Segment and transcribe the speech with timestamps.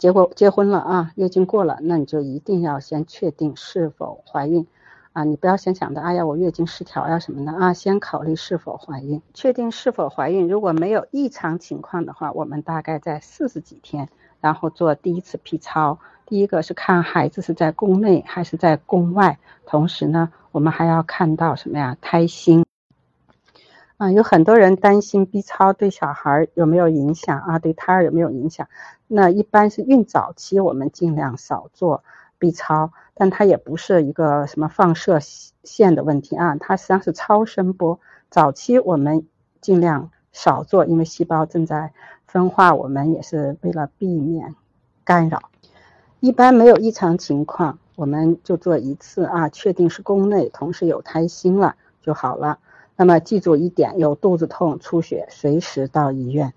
[0.00, 4.66] 结果结婚了啊，月经过了，那你就一定要先确定是否怀孕，
[5.12, 14.08] 啊，你不要先想着，哎呀，我月经失调呀什么的啊，先考虑是否怀孕，确定是否怀孕，如果没有异常情况的话，我们大概在四十几天，
[14.40, 22.64] 然后做第一次 P 超，第一个是看孩子是在宫内还是在宫外，同时呢，我们还要看到什么呀，胎心。
[24.00, 27.58] 啊，有很多人担心 B 超对小孩有没有影响啊？
[27.58, 28.66] 对胎儿有没有影响？
[29.06, 32.02] 那一般是孕早期，我们尽量少做
[32.38, 38.00] B 超，但它也不是一个什么放射线的问题啊，它实际上是超声波。
[38.30, 39.26] 早期我们
[39.60, 41.92] 尽量少做，因为细胞正在
[42.26, 44.54] 分化，我们也是为了避免
[45.04, 45.42] 干扰。
[46.20, 52.60] 一般没有异常情况，我们就做一次啊，确定是宫内，同时有胎心了就好了。
[53.00, 56.52] 那么记住一点，有肚子痛、出血，随时到医院。